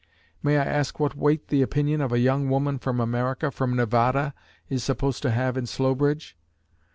[0.41, 4.33] may I ask what weight the opinion of a young woman from America from Nevada
[4.67, 6.35] is supposed to have in Slowbridge?"